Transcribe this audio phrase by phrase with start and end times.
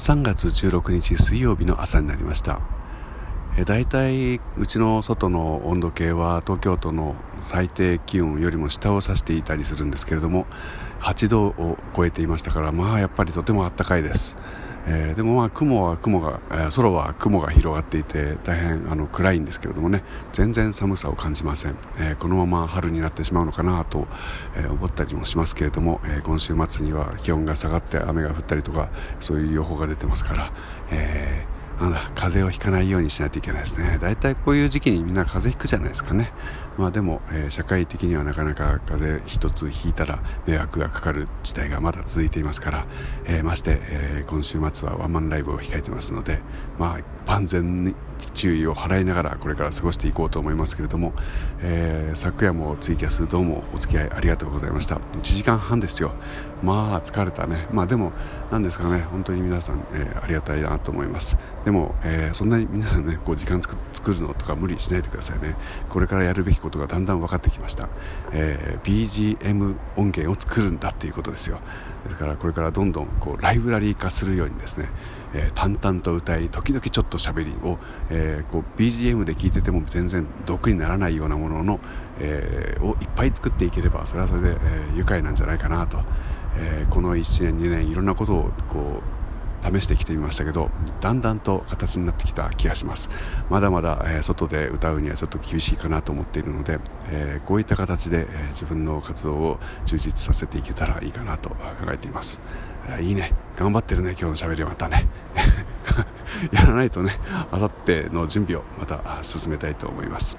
[0.00, 2.62] 3月16日水曜日の朝になりました。
[3.58, 10.46] え大体うちの外の温度計は東京都の最低気温よりも下を指していたりするんですけれども
[11.00, 14.38] 8度を超えていましたからまあやっぱりとても暖かいです、
[14.86, 20.02] えー、でもまあ雲は雲が、えー、空は雲が広がっていて大変あの暗いんですけれどもね
[20.32, 24.06] 全然寒さを感じません、えー、このまま春になってしまうのかなと、
[24.56, 30.52] え思ったりもしますけれども、え今週末には気温が下がって雨が降ったりとかそういう予報が出てますから、
[30.90, 33.98] えーなんだ風邪をひかないようにしないといけないですね。
[34.02, 36.30] 大体こういう時期にみんな風邪ひくじゃないですかね。
[36.76, 42.86] まあでも、えー、社会的にはなかなか風邪一つひいたら迷惑がかかる時代がまだ続いていますから、
[43.24, 46.38] えー、まして、えー、今週末はワンマンライブを控えてますので
[46.78, 47.94] まあ万全に
[48.34, 51.12] 注意を払いながらこれから過ごしていこうと思いますけれども、
[51.60, 54.96] えー、昨夜もツイキャスどうもお付き合いありがとうございました。
[54.96, 56.12] 1時間半ですよ。
[56.62, 57.68] まあ疲れたね。
[57.72, 58.12] まあでも
[58.50, 59.02] 何ですかね。
[59.02, 61.38] 本当に皆さん、えー、ありがたいなと思います。
[61.64, 65.54] でも、えー、そんなに皆さんねこう時間作るのとか無理しないでくださいね。
[65.88, 67.88] これからやるべきことがだんだん分かってきました、
[68.32, 71.60] えー、BGM 音源を作るんだっていうことですよ。
[72.04, 74.88] ですからこれからどんどんこうライブラリー化するようにですね、
[75.34, 77.78] え、淡々と歌い時々ちょっと喋りを、
[78.10, 81.80] えー、こう BGM で聴いてても全然毒にならないようなものの、
[82.18, 84.56] えー、をいっぱい作っていければそれはそれで、え、
[84.96, 85.98] 愉快なんじゃないかなと、
[86.56, 89.20] え、この1年2年いろんなことをこう
[89.62, 93.08] 試してきてみましたけどだんだんと形になってきた気がします。
[93.48, 96.78] まだまだ、えー、外で歌うにはちょっと厳しいかなと思っているので、
[97.10, 101.56] えー、こういった形で、えー、自分の活動を充実させていけたらいいかなと考
[101.92, 102.40] えています、
[102.88, 103.32] えいいね。
[103.56, 105.06] 頑張ってるね今日の喋りはまたね。
[106.52, 107.12] やらないとね
[107.50, 110.36] あさっての準備をまた進めたいと思います。